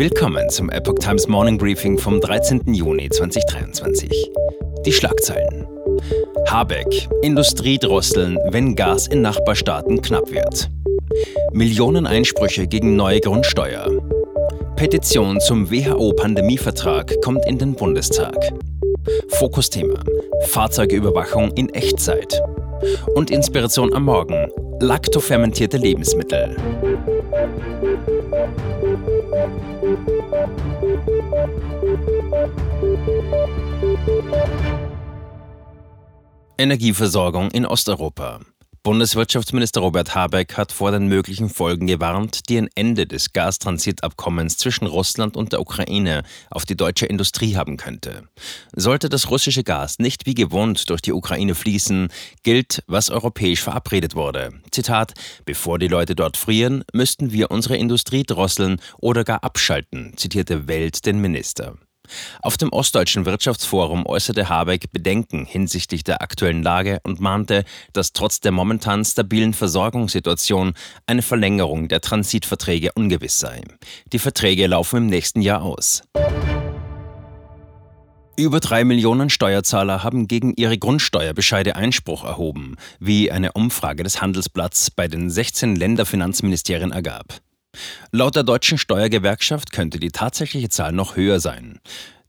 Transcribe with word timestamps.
Willkommen 0.00 0.48
zum 0.48 0.70
Epoch 0.70 0.98
Times 0.98 1.28
Morning 1.28 1.58
Briefing 1.58 1.98
vom 1.98 2.22
13. 2.22 2.72
Juni 2.72 3.10
2023. 3.10 4.30
Die 4.86 4.92
Schlagzeilen. 4.94 5.66
Habeck, 6.48 7.06
Industrie 7.20 7.76
drosseln, 7.76 8.38
wenn 8.48 8.74
Gas 8.74 9.08
in 9.08 9.20
Nachbarstaaten 9.20 10.00
knapp 10.00 10.30
wird. 10.30 10.70
Millionen 11.52 12.06
Einsprüche 12.06 12.66
gegen 12.66 12.96
neue 12.96 13.20
Grundsteuer. 13.20 13.90
Petition 14.74 15.38
zum 15.38 15.70
WHO-Pandemievertrag 15.70 17.20
kommt 17.22 17.44
in 17.44 17.58
den 17.58 17.74
Bundestag. 17.74 18.54
Fokusthema: 19.28 20.02
Fahrzeugüberwachung 20.46 21.50
in 21.56 21.68
Echtzeit. 21.74 22.40
Und 23.14 23.30
Inspiration 23.30 23.92
am 23.92 24.04
Morgen: 24.04 24.50
laktofermentierte 24.80 25.76
Lebensmittel. 25.76 26.56
Energieversorgung 36.60 37.50
in 37.52 37.64
Osteuropa. 37.64 38.40
Bundeswirtschaftsminister 38.82 39.80
Robert 39.80 40.14
Habeck 40.14 40.58
hat 40.58 40.72
vor 40.72 40.90
den 40.90 41.06
möglichen 41.06 41.48
Folgen 41.48 41.86
gewarnt, 41.86 42.50
die 42.50 42.58
ein 42.58 42.68
Ende 42.74 43.06
des 43.06 43.32
Gastransitabkommens 43.32 44.58
zwischen 44.58 44.86
Russland 44.86 45.38
und 45.38 45.52
der 45.52 45.62
Ukraine 45.62 46.22
auf 46.50 46.66
die 46.66 46.76
deutsche 46.76 47.06
Industrie 47.06 47.56
haben 47.56 47.78
könnte. 47.78 48.24
Sollte 48.76 49.08
das 49.08 49.30
russische 49.30 49.64
Gas 49.64 50.00
nicht 50.00 50.26
wie 50.26 50.34
gewohnt 50.34 50.90
durch 50.90 51.00
die 51.00 51.14
Ukraine 51.14 51.54
fließen, 51.54 52.08
gilt, 52.42 52.82
was 52.86 53.08
europäisch 53.08 53.62
verabredet 53.62 54.14
wurde. 54.14 54.52
Zitat: 54.70 55.14
Bevor 55.46 55.78
die 55.78 55.88
Leute 55.88 56.14
dort 56.14 56.36
frieren, 56.36 56.84
müssten 56.92 57.32
wir 57.32 57.50
unsere 57.50 57.78
Industrie 57.78 58.24
drosseln 58.24 58.82
oder 58.98 59.24
gar 59.24 59.42
abschalten, 59.44 60.12
zitierte 60.16 60.68
Welt 60.68 61.06
den 61.06 61.22
Minister. 61.22 61.78
Auf 62.42 62.56
dem 62.56 62.72
Ostdeutschen 62.72 63.26
Wirtschaftsforum 63.26 64.06
äußerte 64.06 64.48
Habeck 64.48 64.92
Bedenken 64.92 65.44
hinsichtlich 65.44 66.04
der 66.04 66.22
aktuellen 66.22 66.62
Lage 66.62 67.00
und 67.02 67.20
mahnte, 67.20 67.64
dass 67.92 68.12
trotz 68.12 68.40
der 68.40 68.52
momentan 68.52 69.04
stabilen 69.04 69.54
Versorgungssituation 69.54 70.74
eine 71.06 71.22
Verlängerung 71.22 71.88
der 71.88 72.00
Transitverträge 72.00 72.92
ungewiss 72.94 73.38
sei. 73.38 73.60
Die 74.12 74.18
Verträge 74.18 74.66
laufen 74.66 74.96
im 74.96 75.06
nächsten 75.06 75.42
Jahr 75.42 75.62
aus. 75.62 76.02
Über 78.40 78.60
drei 78.60 78.84
Millionen 78.84 79.28
Steuerzahler 79.28 80.02
haben 80.02 80.26
gegen 80.26 80.54
ihre 80.56 80.78
Grundsteuerbescheide 80.78 81.76
Einspruch 81.76 82.24
erhoben, 82.24 82.76
wie 82.98 83.30
eine 83.30 83.52
Umfrage 83.52 84.02
des 84.02 84.22
Handelsblatts 84.22 84.90
bei 84.90 85.08
den 85.08 85.28
16 85.28 85.76
Länderfinanzministerien 85.76 86.90
ergab. 86.90 87.42
Laut 88.10 88.34
der 88.34 88.42
deutschen 88.42 88.78
Steuergewerkschaft 88.78 89.72
könnte 89.72 90.00
die 90.00 90.10
tatsächliche 90.10 90.68
Zahl 90.68 90.92
noch 90.92 91.16
höher 91.16 91.40
sein. 91.40 91.80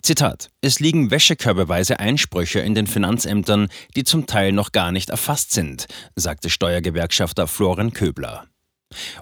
Zitat: 0.01 0.49
Es 0.61 0.79
liegen 0.79 1.11
wäschekörbeweise 1.11 1.99
Einsprüche 1.99 2.59
in 2.59 2.75
den 2.75 2.87
Finanzämtern, 2.87 3.67
die 3.95 4.03
zum 4.03 4.25
Teil 4.25 4.51
noch 4.51 4.71
gar 4.71 4.91
nicht 4.91 5.09
erfasst 5.09 5.51
sind, 5.51 5.87
sagte 6.15 6.49
Steuergewerkschafter 6.49 7.47
Florian 7.47 7.93
Köbler. 7.93 8.47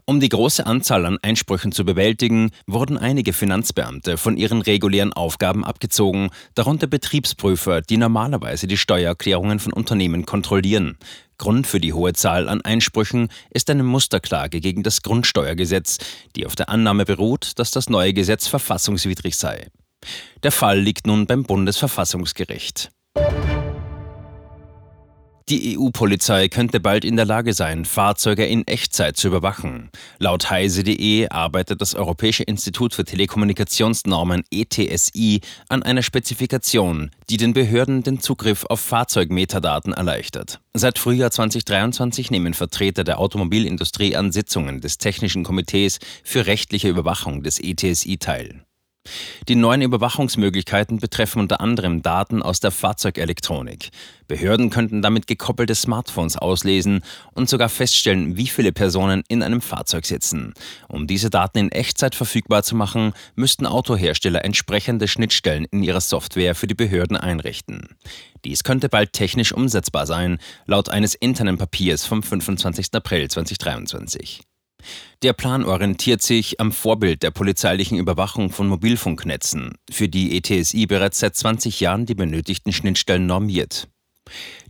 Um 0.06 0.20
die 0.20 0.30
große 0.30 0.66
Anzahl 0.66 1.06
an 1.06 1.18
Einsprüchen 1.22 1.72
zu 1.72 1.86
bewältigen, 1.86 2.52
wurden 2.68 2.98
einige 2.98 3.34
Finanzbeamte 3.34 4.18
von 4.18 4.38
ihren 4.38 4.62
regulären 4.62 5.14
Aufgaben 5.14 5.64
abgezogen, 5.64 6.30
darunter 6.56 6.88
Betriebsprüfer, 6.88 7.82
die 7.82 7.98
normalerweise 7.98 8.68
die 8.68 8.78
Steuererklärungen 8.78 9.60
von 9.60 9.74
Unternehmen 9.74 10.26
kontrollieren. 10.26 10.98
Grund 11.38 11.68
für 11.68 11.80
die 11.80 11.94
hohe 11.94 12.14
Zahl 12.14 12.50
an 12.50 12.62
Einsprüchen 12.62 13.30
ist 13.50 13.70
eine 13.70 13.84
Musterklage 13.84 14.60
gegen 14.60 14.84
das 14.84 15.02
Grundsteuergesetz, 15.02 15.98
die 16.36 16.46
auf 16.46 16.56
der 16.56 16.70
Annahme 16.70 17.06
beruht, 17.06 17.58
dass 17.58 17.72
das 17.72 17.90
neue 17.90 18.14
Gesetz 18.14 18.48
verfassungswidrig 18.48 19.38
sei. 19.38 19.68
Der 20.44 20.52
Fall 20.52 20.80
liegt 20.80 21.08
nun 21.08 21.26
beim 21.26 21.44
Bundesverfassungsgericht. 21.44 22.92
Die 25.50 25.80
EU-Polizei 25.80 26.48
könnte 26.48 26.80
bald 26.80 27.04
in 27.04 27.16
der 27.16 27.26
Lage 27.26 27.54
sein, 27.54 27.84
Fahrzeuge 27.84 28.46
in 28.46 28.68
Echtzeit 28.68 29.18
zu 29.18 29.30
überwachen. 29.30 29.90
Laut 30.20 30.52
heise.de 30.52 31.28
arbeitet 31.30 31.82
das 31.82 31.96
Europäische 31.96 32.44
Institut 32.44 32.94
für 32.94 33.04
Telekommunikationsnormen 33.04 34.44
ETSI 34.52 35.42
an 35.68 35.82
einer 35.82 36.04
Spezifikation, 36.04 37.10
die 37.32 37.38
den 37.38 37.54
Behörden 37.54 38.04
den 38.04 38.20
Zugriff 38.20 38.64
auf 38.66 38.80
Fahrzeugmetadaten 38.80 39.94
erleichtert. 39.94 40.62
Seit 40.76 41.00
Frühjahr 41.00 41.32
2023 41.32 42.30
nehmen 42.30 42.54
Vertreter 42.54 43.04
der 43.04 43.18
Automobilindustrie 43.18 44.16
an 44.16 44.32
Sitzungen 44.32 44.82
des 44.82 45.00
Technischen 45.00 45.44
Komitees 45.44 45.98
für 46.24 46.46
rechtliche 46.46 46.90
Überwachung 46.90 47.42
des 47.42 47.60
ETSI 47.60 48.18
teil. 48.18 48.66
Die 49.50 49.56
neuen 49.56 49.82
Überwachungsmöglichkeiten 49.82 51.00
betreffen 51.00 51.40
unter 51.40 51.60
anderem 51.60 52.04
Daten 52.04 52.44
aus 52.44 52.60
der 52.60 52.70
Fahrzeugelektronik. 52.70 53.90
Behörden 54.28 54.70
könnten 54.70 55.02
damit 55.02 55.26
gekoppelte 55.26 55.74
Smartphones 55.74 56.38
auslesen 56.38 57.02
und 57.34 57.50
sogar 57.50 57.70
feststellen, 57.70 58.38
wie 58.38 58.46
viele 58.46 58.72
Personen 58.72 59.24
in 59.28 59.42
einem 59.42 59.62
Fahrzeug 59.62 60.06
sitzen. 60.06 60.54
Um 60.88 61.08
diese 61.08 61.32
Daten 61.32 61.58
in 61.58 61.72
Echtzeit 61.72 62.14
verfügbar 62.14 62.62
zu 62.62 62.76
machen, 62.76 63.14
müssten 63.36 63.66
Autohersteller 63.66 64.46
entsprechende 64.46 65.08
Schnittstellen 65.08 65.66
in 65.72 65.82
ihrer 65.82 66.02
Software 66.02 66.54
für 66.54 66.68
die 66.68 66.76
Behörden 66.76 67.18
einrichten. 67.18 67.96
Dies 68.46 68.64
könnte 68.64 68.88
bald 68.88 69.14
technisch 69.14 69.52
umsetzbar 69.52 70.06
sein, 70.06 70.38
laut 70.68 70.90
eines 70.90 71.16
internen 71.16 71.58
Papiers 71.58 72.06
vom 72.06 72.22
25. 72.22 72.94
April 72.94 73.30
2023. 73.30 74.42
Der 75.22 75.34
Plan 75.34 75.66
orientiert 75.66 76.22
sich 76.22 76.60
am 76.62 76.72
Vorbild 76.72 77.24
der 77.24 77.32
polizeilichen 77.32 77.98
Überwachung 77.98 78.52
von 78.52 78.68
Mobilfunknetzen, 78.70 79.76
für 79.92 80.08
die 80.08 80.38
ETSI 80.38 80.86
bereits 80.86 81.20
seit 81.20 81.36
20 81.36 81.82
Jahren 81.82 82.06
die 82.06 82.16
benötigten 82.16 82.72
Schnittstellen 82.72 83.26
normiert. 83.26 83.90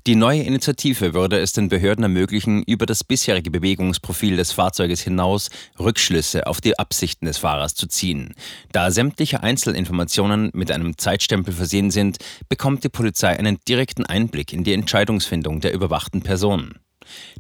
Die 0.07 0.15
neue 0.15 0.41
Initiative 0.41 1.13
würde 1.13 1.37
es 1.39 1.51
den 1.51 1.69
Behörden 1.69 2.03
ermöglichen, 2.03 2.63
über 2.63 2.85
das 2.85 3.03
bisherige 3.03 3.51
Bewegungsprofil 3.51 4.37
des 4.37 4.53
Fahrzeuges 4.53 5.01
hinaus 5.01 5.49
Rückschlüsse 5.77 6.47
auf 6.47 6.61
die 6.61 6.79
Absichten 6.79 7.25
des 7.25 7.37
Fahrers 7.37 7.75
zu 7.75 7.85
ziehen. 7.85 8.33
Da 8.71 8.91
sämtliche 8.91 9.43
Einzelinformationen 9.43 10.51
mit 10.53 10.71
einem 10.71 10.97
Zeitstempel 10.97 11.53
versehen 11.53 11.91
sind, 11.91 12.17
bekommt 12.47 12.83
die 12.83 12.89
Polizei 12.89 13.37
einen 13.37 13.59
direkten 13.67 14.05
Einblick 14.05 14.53
in 14.53 14.63
die 14.63 14.73
Entscheidungsfindung 14.73 15.59
der 15.59 15.73
überwachten 15.73 16.21
Person. 16.21 16.79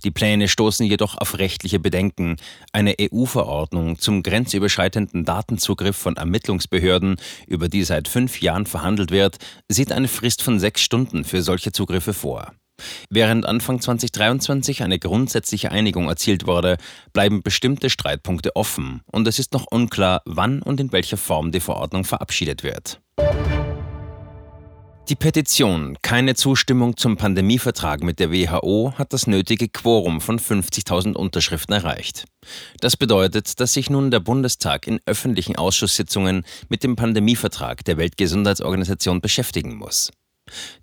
Die 0.03 0.11
Pläne 0.11 0.47
stoßen 0.47 0.85
jedoch 0.85 1.17
auf 1.17 1.37
rechtliche 1.37 1.79
Bedenken. 1.79 2.37
Eine 2.71 2.95
EU-Verordnung 2.99 3.99
zum 3.99 4.23
grenzüberschreitenden 4.23 5.25
Datenzugriff 5.25 5.97
von 5.97 6.15
Ermittlungsbehörden, 6.15 7.17
über 7.47 7.69
die 7.69 7.83
seit 7.83 8.07
fünf 8.07 8.41
Jahren 8.41 8.65
verhandelt 8.65 9.11
wird, 9.11 9.37
sieht 9.67 9.91
eine 9.91 10.07
Frist 10.07 10.41
von 10.41 10.59
sechs 10.59 10.81
Stunden 10.81 11.23
für 11.23 11.41
solche 11.41 11.71
Zugriffe 11.71 12.13
vor. 12.13 12.53
Während 13.09 13.45
Anfang 13.45 13.81
2023 13.81 14.83
eine 14.83 14.99
grundsätzliche 14.99 15.71
Einigung 15.71 16.07
erzielt 16.07 16.47
wurde, 16.47 16.77
bleiben 17.13 17.41
bestimmte 17.41 17.89
Streitpunkte 17.89 18.55
offen 18.55 19.01
und 19.05 19.27
es 19.27 19.39
ist 19.39 19.53
noch 19.53 19.67
unklar, 19.69 20.21
wann 20.25 20.61
und 20.61 20.79
in 20.79 20.91
welcher 20.91 21.17
Form 21.17 21.51
die 21.51 21.59
Verordnung 21.59 22.05
verabschiedet 22.05 22.63
wird. 22.63 23.01
Die 25.09 25.15
Petition 25.15 25.97
Keine 26.03 26.35
Zustimmung 26.35 26.95
zum 26.95 27.17
Pandemievertrag 27.17 28.03
mit 28.03 28.19
der 28.19 28.31
WHO 28.31 28.93
hat 28.95 29.11
das 29.11 29.25
nötige 29.25 29.67
Quorum 29.67 30.21
von 30.21 30.37
50.000 30.39 31.15
Unterschriften 31.15 31.73
erreicht. 31.73 32.25
Das 32.79 32.95
bedeutet, 32.95 33.59
dass 33.59 33.73
sich 33.73 33.89
nun 33.89 34.11
der 34.11 34.19
Bundestag 34.19 34.85
in 34.85 34.99
öffentlichen 35.07 35.55
Ausschusssitzungen 35.55 36.45
mit 36.69 36.83
dem 36.83 36.95
Pandemievertrag 36.95 37.83
der 37.85 37.97
Weltgesundheitsorganisation 37.97 39.19
beschäftigen 39.19 39.77
muss. 39.77 40.11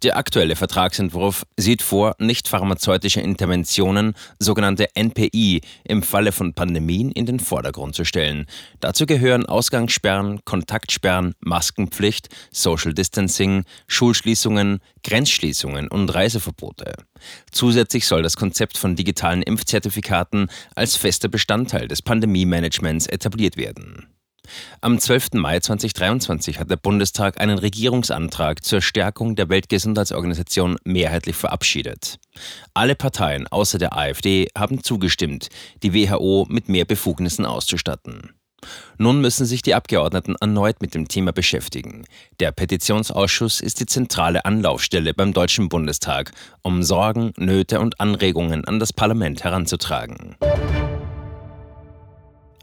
Der 0.02 0.16
aktuelle 0.16 0.56
Vertragsentwurf 0.56 1.44
sieht 1.56 1.82
vor, 1.82 2.14
nicht 2.18 2.48
pharmazeutische 2.48 3.20
Interventionen, 3.20 4.14
sogenannte 4.38 4.88
NPI, 4.94 5.60
im 5.84 6.02
Falle 6.02 6.32
von 6.32 6.54
Pandemien 6.54 7.10
in 7.10 7.26
den 7.26 7.40
Vordergrund 7.40 7.94
zu 7.94 8.04
stellen. 8.04 8.46
Dazu 8.80 9.06
gehören 9.06 9.46
Ausgangssperren, 9.46 10.40
Kontaktsperren, 10.44 11.34
Maskenpflicht, 11.40 12.28
Social 12.50 12.94
Distancing, 12.94 13.64
Schulschließungen, 13.86 14.80
Grenzschließungen 15.02 15.88
und 15.88 16.12
Reiseverbote. 16.14 16.94
Zusätzlich 17.50 18.06
soll 18.06 18.22
das 18.22 18.36
Konzept 18.36 18.76
von 18.76 18.96
digitalen 18.96 19.42
Impfzertifikaten 19.42 20.48
als 20.74 20.96
fester 20.96 21.28
Bestandteil 21.28 21.88
des 21.88 22.02
Pandemie-Managements 22.02 23.06
etabliert 23.06 23.56
werden. 23.56 24.15
Am 24.80 24.98
12. 24.98 25.34
Mai 25.34 25.60
2023 25.60 26.58
hat 26.58 26.70
der 26.70 26.76
Bundestag 26.76 27.40
einen 27.40 27.58
Regierungsantrag 27.58 28.64
zur 28.64 28.80
Stärkung 28.80 29.36
der 29.36 29.48
Weltgesundheitsorganisation 29.48 30.78
mehrheitlich 30.84 31.36
verabschiedet. 31.36 32.18
Alle 32.74 32.94
Parteien 32.94 33.46
außer 33.48 33.78
der 33.78 33.96
AfD 33.96 34.48
haben 34.56 34.82
zugestimmt, 34.82 35.48
die 35.82 35.94
WHO 35.94 36.46
mit 36.48 36.68
mehr 36.68 36.84
Befugnissen 36.84 37.46
auszustatten. 37.46 38.32
Nun 38.98 39.20
müssen 39.20 39.46
sich 39.46 39.62
die 39.62 39.74
Abgeordneten 39.74 40.34
erneut 40.40 40.80
mit 40.80 40.94
dem 40.94 41.08
Thema 41.08 41.32
beschäftigen. 41.32 42.04
Der 42.40 42.52
Petitionsausschuss 42.52 43.60
ist 43.60 43.80
die 43.80 43.86
zentrale 43.86 44.44
Anlaufstelle 44.44 45.14
beim 45.14 45.32
Deutschen 45.32 45.68
Bundestag, 45.68 46.32
um 46.62 46.82
Sorgen, 46.82 47.32
Nöte 47.36 47.80
und 47.80 48.00
Anregungen 48.00 48.64
an 48.64 48.78
das 48.78 48.92
Parlament 48.92 49.44
heranzutragen. 49.44 50.36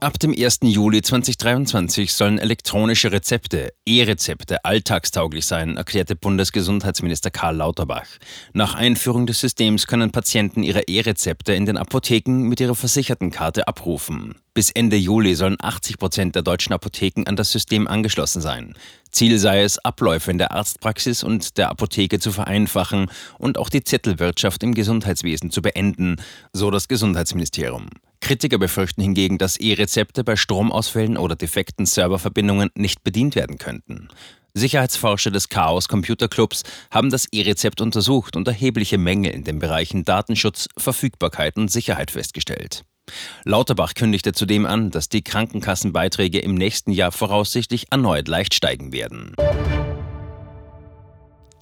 Ab 0.04 0.20
dem 0.20 0.36
1. 0.38 0.60
Juli 0.64 1.02
2023 1.02 2.12
sollen 2.12 2.38
elektronische 2.38 3.14
Rezepte, 3.14 3.72
E-Rezepte, 3.86 4.66
alltagstauglich 4.66 5.46
sein, 5.46 5.78
erklärte 5.78 6.18
Bundesgesundheitsminister 6.18 7.32
Karl 7.32 7.56
Lauterbach. 7.56 8.08
Nach 8.52 8.74
Einführung 8.74 9.28
des 9.28 9.40
Systems 9.40 9.88
können 9.88 10.12
Patienten 10.12 10.62
ihre 10.62 10.82
E-Rezepte 10.90 11.54
in 11.54 11.66
den 11.66 11.78
Apotheken 11.78 12.50
mit 12.50 12.60
ihrer 12.60 12.76
Versichertenkarte 12.76 13.66
abrufen. 13.66 14.36
Bis 14.54 14.72
Ende 14.72 14.98
Juli 14.98 15.36
sollen 15.36 15.56
80 15.58 15.98
Prozent 15.98 16.36
der 16.36 16.42
deutschen 16.42 16.74
Apotheken 16.74 17.24
an 17.26 17.38
das 17.38 17.54
System 17.54 17.88
angeschlossen 17.88 18.42
sein. 18.42 18.76
Ziel 19.14 19.38
sei 19.38 19.62
es, 19.62 19.78
Abläufe 19.80 20.32
in 20.32 20.40
der 20.40 20.52
Arztpraxis 20.52 21.24
und 21.24 21.58
der 21.58 21.70
Apotheke 21.70 22.20
zu 22.20 22.32
vereinfachen 22.32 23.10
und 23.38 23.58
auch 23.58 23.70
die 23.70 23.84
Zettelwirtschaft 23.84 24.64
im 24.64 24.74
Gesundheitswesen 24.74 25.52
zu 25.52 25.62
beenden, 25.62 26.18
so 26.52 26.72
das 26.72 26.88
Gesundheitsministerium. 26.88 27.90
Kritiker 28.22 28.58
befürchten 28.58 29.02
hingegen, 29.02 29.38
dass 29.38 29.58
E-Rezepte 29.58 30.24
bei 30.24 30.36
Stromausfällen 30.36 31.18
oder 31.18 31.36
defekten 31.36 31.86
Serververbindungen 31.86 32.70
nicht 32.76 33.04
bedient 33.04 33.36
werden 33.36 33.58
könnten. 33.58 34.10
Sicherheitsforscher 34.56 35.32
des 35.32 35.50
Chaos 35.50 35.88
Computer 35.88 36.28
Clubs 36.28 36.64
haben 36.92 37.10
das 37.10 37.28
E-Rezept 37.32 37.82
untersucht 37.82 38.36
und 38.36 38.48
erhebliche 38.48 38.98
Mängel 38.98 39.32
in 39.32 39.44
den 39.44 39.60
Bereichen 39.60 40.06
Datenschutz, 40.06 40.70
Verfügbarkeit 40.78 41.58
und 41.58 41.72
Sicherheit 41.72 42.12
festgestellt. 42.12 42.84
Lauterbach 43.44 43.94
kündigte 43.94 44.34
zudem 44.34 44.66
an, 44.66 44.92
dass 44.92 45.10
die 45.10 45.24
Krankenkassenbeiträge 45.24 46.40
im 46.40 46.56
nächsten 46.56 46.92
Jahr 46.92 47.12
voraussichtlich 47.12 47.88
erneut 47.92 48.28
leicht 48.28 48.54
steigen 48.54 48.94
werden. 48.94 49.36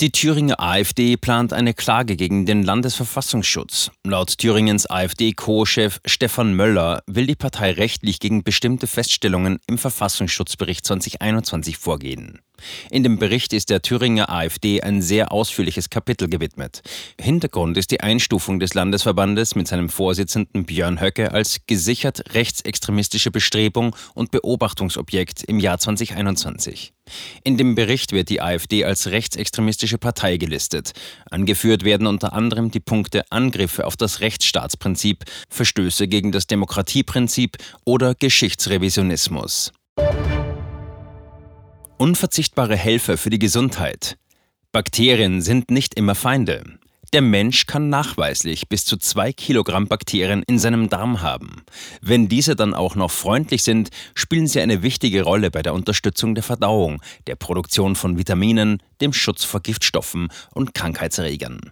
Die 0.02 0.12
Thüringer 0.12 0.60
AfD 0.60 1.16
plant 1.16 1.54
eine 1.54 1.76
Klage 1.76 2.16
gegen 2.16 2.48
den 2.48 2.64
Landesverfassungsschutz. 2.64 3.92
Laut 4.04 4.36
Thüringens 4.40 4.90
AfD-Co-Chef 4.90 6.00
Stefan 6.08 6.56
Möller 6.56 7.04
will 7.06 7.28
die 7.28 7.36
Partei 7.36 7.74
rechtlich 7.74 8.20
gegen 8.20 8.44
bestimmte 8.44 8.88
Feststellungen 8.88 9.60
im 9.68 9.78
Verfassungsschutzbericht 9.78 10.86
2021 10.86 11.78
vorgehen. 11.78 12.40
In 12.90 13.04
dem 13.04 13.20
Bericht 13.20 13.54
ist 13.54 13.70
der 13.70 13.82
Thüringer 13.82 14.30
AfD 14.30 14.82
ein 14.82 15.02
sehr 15.02 15.32
ausführliches 15.32 15.90
Kapitel 15.90 16.28
gewidmet. 16.28 16.82
Hintergrund 17.20 17.78
ist 17.78 17.92
die 17.92 18.02
Einstufung 18.02 18.60
des 18.60 18.74
Landesverbandes 18.74 19.56
mit 19.56 19.68
seinem 19.68 19.90
Vorsitzenden 19.90 20.66
Björn 20.66 21.02
Höcke 21.02 21.32
als 21.32 21.62
gesichert 21.68 22.34
rechtsextremistische 22.34 23.32
Bestrebung 23.32 23.96
und 24.14 24.32
Beobachtungsobjekt 24.32 25.44
im 25.44 25.60
Jahr 25.60 25.78
2021. 25.78 26.94
In 27.44 27.58
dem 27.58 27.76
Bericht 27.76 28.12
wird 28.12 28.30
die 28.30 28.42
AfD 28.42 28.86
als 28.86 29.08
rechtsextremistische 29.08 29.98
Partei 29.98 30.38
gelistet. 30.38 30.92
Angeführt 31.30 31.84
werden 31.84 32.08
unter 32.08 32.34
anderem 32.34 32.72
die 32.72 32.80
Punkte 32.80 33.24
Angriffe 33.30 33.86
auf 33.86 33.98
das 33.98 34.22
Rechtsstaatsprinzip, 34.22 35.26
Verstöße 35.50 36.08
gegen 36.08 36.32
das 36.32 36.48
Demokratieprinzip 36.48 37.58
oder 37.86 38.16
Geschichtsrevisionismus. 38.16 39.72
Unverzichtbare 42.02 42.76
Helfer 42.76 43.16
für 43.16 43.30
die 43.30 43.38
Gesundheit. 43.38 44.18
Bakterien 44.72 45.40
sind 45.40 45.70
nicht 45.70 45.94
immer 45.94 46.16
Feinde. 46.16 46.64
Der 47.14 47.22
Mensch 47.22 47.68
kann 47.68 47.90
nachweislich 47.90 48.68
bis 48.68 48.86
zu 48.86 48.98
zwei 48.98 49.32
Kilogramm 49.32 49.88
Bakterien 49.88 50.42
in 50.48 50.58
seinem 50.58 50.90
Darm 50.90 51.22
haben. 51.22 51.62
Wenn 52.02 52.28
diese 52.28 52.56
dann 52.56 52.74
auch 52.74 52.96
noch 52.96 53.12
freundlich 53.12 53.62
sind, 53.62 53.92
spielen 54.16 54.48
sie 54.48 54.62
eine 54.62 54.82
wichtige 54.82 55.22
Rolle 55.22 55.52
bei 55.52 55.62
der 55.62 55.76
Unterstützung 55.76 56.34
der 56.34 56.44
Verdauung, 56.44 57.04
der 57.28 57.36
Produktion 57.36 57.96
von 57.96 58.18
Vitaminen, 58.18 58.82
dem 59.00 59.14
Schutz 59.14 59.44
vor 59.44 59.60
Giftstoffen 59.60 60.30
und 60.56 60.74
Krankheitserregern. 60.74 61.72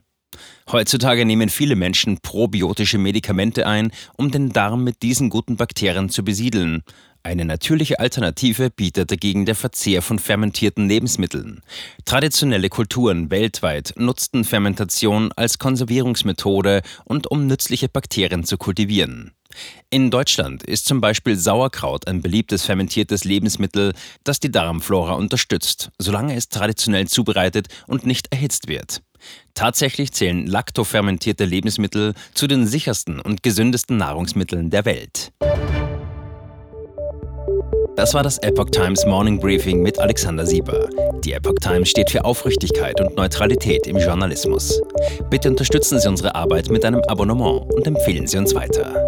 Heutzutage 0.71 1.25
nehmen 1.25 1.49
viele 1.49 1.75
Menschen 1.75 2.19
probiotische 2.21 2.99
Medikamente 2.99 3.65
ein, 3.65 3.91
um 4.17 4.29
den 4.29 4.49
Darm 4.49 4.83
mit 4.83 5.01
diesen 5.01 5.29
guten 5.29 5.57
Bakterien 5.57 6.09
zu 6.09 6.23
besiedeln. 6.23 6.83
Eine 7.21 7.43
natürliche 7.43 7.99
Alternative 7.99 8.69
bietet 8.69 9.11
dagegen 9.11 9.45
der 9.45 9.55
Verzehr 9.55 10.01
von 10.01 10.19
fermentierten 10.19 10.87
Lebensmitteln. 10.87 11.61
Traditionelle 12.05 12.69
Kulturen 12.69 13.29
weltweit 13.29 13.93
nutzten 13.97 14.45
Fermentation 14.45 15.31
als 15.35 15.59
Konservierungsmethode 15.59 16.81
und 17.03 17.29
um 17.29 17.45
nützliche 17.45 17.89
Bakterien 17.89 18.45
zu 18.45 18.57
kultivieren. 18.57 19.33
In 19.89 20.11
Deutschland 20.11 20.63
ist 20.63 20.85
zum 20.85 21.01
Beispiel 21.01 21.35
Sauerkraut 21.35 22.07
ein 22.07 22.21
beliebtes 22.21 22.65
fermentiertes 22.65 23.25
Lebensmittel, 23.25 23.93
das 24.23 24.39
die 24.39 24.51
Darmflora 24.51 25.13
unterstützt, 25.13 25.89
solange 25.97 26.35
es 26.35 26.49
traditionell 26.49 27.07
zubereitet 27.07 27.67
und 27.87 28.05
nicht 28.05 28.31
erhitzt 28.31 28.67
wird. 28.67 29.01
Tatsächlich 29.55 30.13
zählen 30.13 30.47
laktofermentierte 30.47 31.43
Lebensmittel 31.43 32.13
zu 32.33 32.47
den 32.47 32.65
sichersten 32.65 33.19
und 33.19 33.43
gesündesten 33.43 33.97
Nahrungsmitteln 33.97 34.69
der 34.69 34.85
Welt. 34.85 35.33
Das 37.99 38.13
war 38.13 38.23
das 38.23 38.37
Epoch 38.37 38.69
Times 38.69 39.05
Morning 39.05 39.41
Briefing 39.41 39.81
mit 39.81 39.99
Alexander 39.99 40.45
Sieber. 40.45 40.87
Die 41.25 41.33
Epoch 41.33 41.55
Times 41.59 41.89
steht 41.89 42.09
für 42.09 42.23
Aufrichtigkeit 42.23 43.01
und 43.01 43.17
Neutralität 43.17 43.87
im 43.87 43.97
Journalismus. 43.97 44.81
Bitte 45.29 45.49
unterstützen 45.49 45.99
Sie 45.99 46.07
unsere 46.07 46.33
Arbeit 46.33 46.69
mit 46.69 46.85
einem 46.85 47.01
Abonnement 47.09 47.69
und 47.73 47.85
empfehlen 47.85 48.25
Sie 48.25 48.37
uns 48.37 48.55
weiter. 48.55 49.05